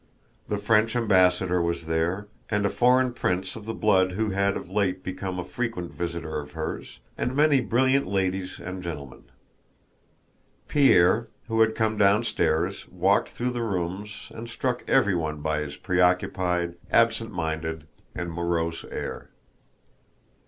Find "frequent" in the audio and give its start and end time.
5.45-5.93